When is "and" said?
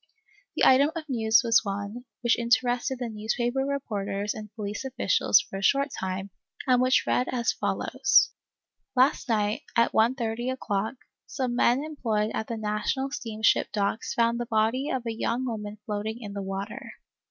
4.33-4.51, 6.65-6.81